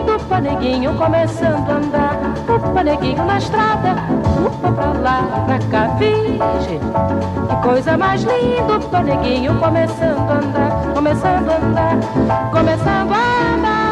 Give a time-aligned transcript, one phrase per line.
[0.00, 2.16] Mais linda, upa neguinho começando a andar,
[2.48, 3.96] upa neguinho na estrada,
[4.44, 6.80] upa pra lá pra cá, virgem.
[7.48, 11.98] Que coisa mais linda, upa neguinho começando a andar, começando a andar,
[12.50, 13.18] começando a
[13.54, 13.90] andar.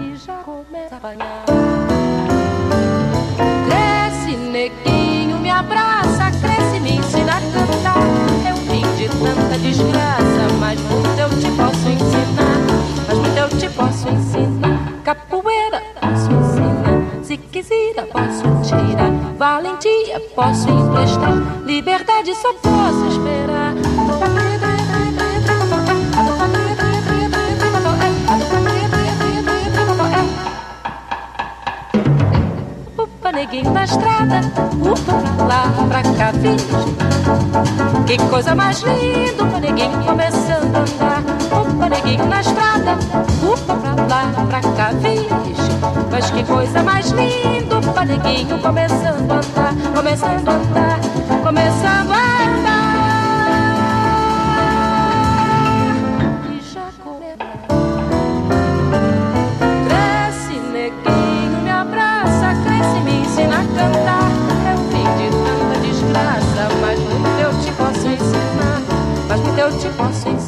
[0.00, 1.44] E já começa a apanhar.
[3.66, 8.02] Cresce, neguinho, me abraça, cresce, me ensina a cantar.
[8.48, 11.07] Eu vim de tanta desgraça, mas muito
[15.08, 17.24] Capoeira, posso ensinar.
[17.24, 19.10] Se quiser, posso tirar.
[19.38, 21.64] Valentia, posso emprestar.
[21.64, 23.72] Liberdade, só posso esperar.
[33.32, 34.40] Neguinho na estrada,
[34.82, 36.66] upa lá, pra cá, virgem.
[38.04, 41.22] Que coisa mais linda, upa, neguinho começando a andar.
[41.60, 42.98] Upa, neguinho na estrada,
[43.40, 45.28] upa lá, pra cá, virgem.
[46.10, 51.00] Mas que coisa mais linda, upa, neguinho começando a andar, começando a andar,
[51.44, 52.88] começando a andar.
[56.50, 57.44] E já começa.
[59.86, 64.28] Cresce, neguinho, me abraça, cresce, me ensina a cantar.
[64.66, 68.80] É o fim de tanta desgraça, mas muito eu te posso ensinar.
[69.28, 70.47] Mas muito eu te posso ensinar.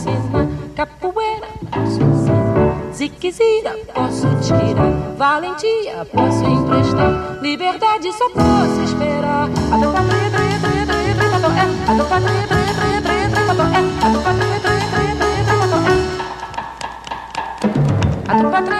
[3.20, 5.14] Ziquezira, posso tirar.
[5.18, 7.38] Valentia, posso emprestar.
[7.42, 9.44] Liberdade, só posso esperar.
[9.44, 11.68] A do padre, tre, tre, tre, tre, é.
[11.86, 12.48] A do padre, é.
[14.00, 14.60] A do padre, é.
[18.26, 18.79] A do padre,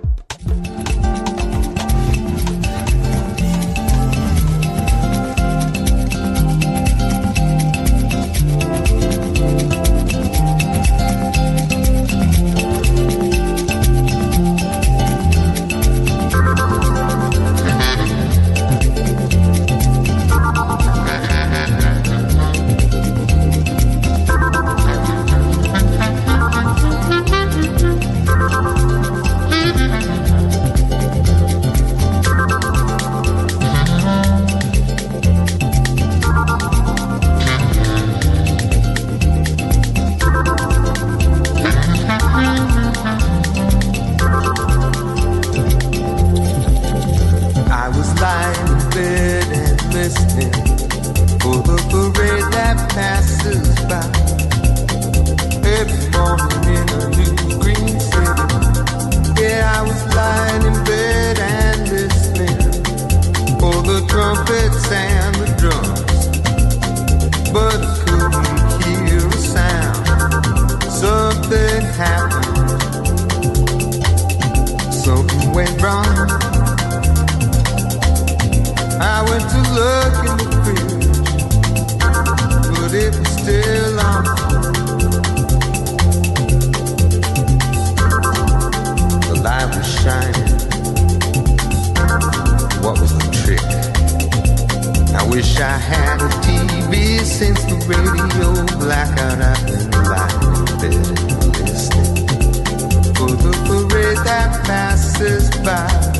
[105.63, 106.10] Bye.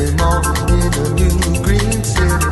[0.00, 2.48] Morning in a new green city.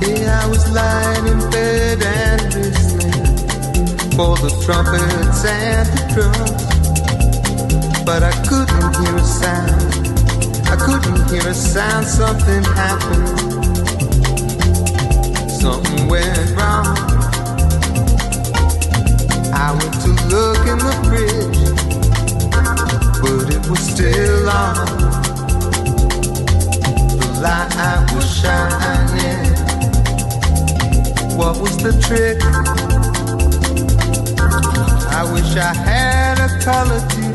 [0.00, 3.36] Yeah, I was lying in bed and listening
[4.16, 6.64] for the trumpets and the drums.
[8.06, 9.92] But I couldn't hear a sound.
[10.66, 12.06] I couldn't hear a sound.
[12.06, 13.28] Something happened.
[15.50, 16.96] Something went wrong.
[19.52, 21.60] I went to look in the fridge,
[23.20, 25.23] but it was still on.
[27.44, 29.44] Shining.
[31.36, 32.40] What was the trick?
[35.12, 37.34] I wish I had a color TV.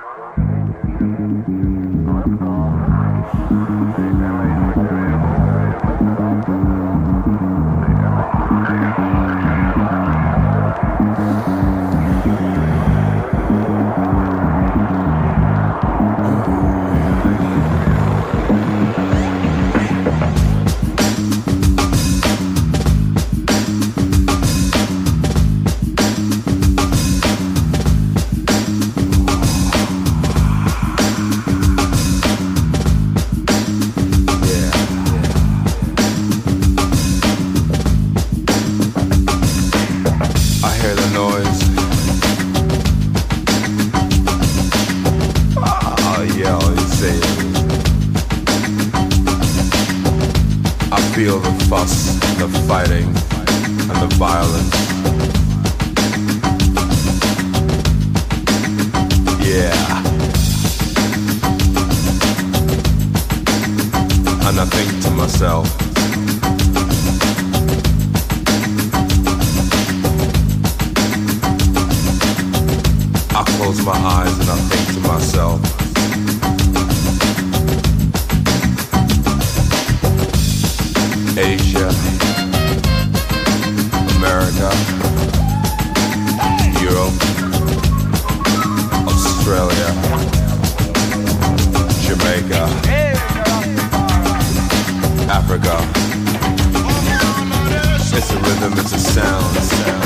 [99.61, 100.03] sound.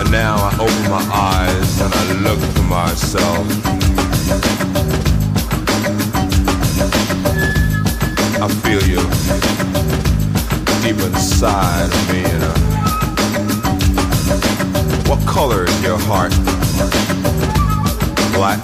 [0.00, 3.46] And now I open my eyes and I look to myself.
[8.40, 9.00] I feel you
[10.82, 12.20] deep inside of me.
[12.20, 12.54] You know.
[15.08, 16.32] What color is your heart?
[18.34, 18.60] Black?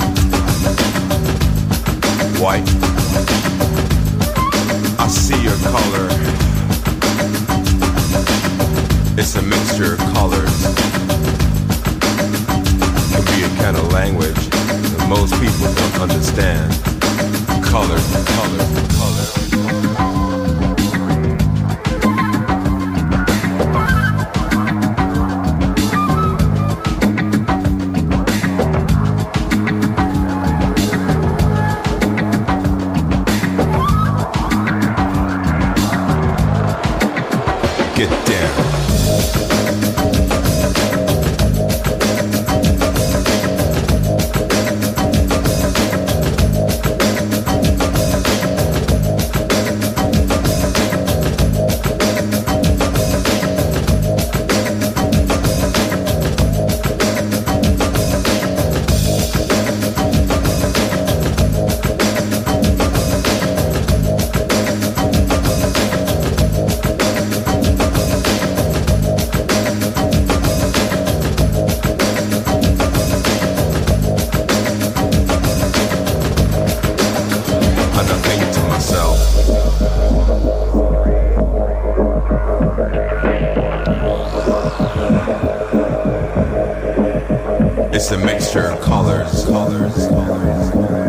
[2.38, 2.68] White?
[4.98, 6.49] I see your color.
[9.20, 10.64] It's a mixture of colors.
[13.12, 16.72] It be a kind of language that most people don't understand.
[17.62, 18.64] Color, color,
[18.96, 19.39] color.
[88.00, 90.70] It's a mixture of colors, colors, colors.
[90.70, 90.99] colors.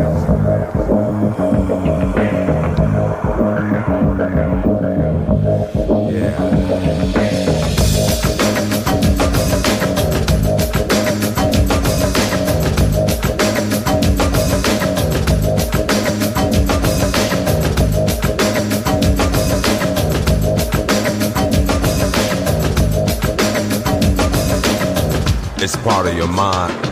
[26.02, 26.91] out of your mind.